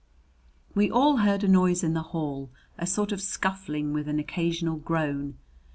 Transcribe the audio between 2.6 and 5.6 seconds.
a sort of scuffling, with an occasional groan.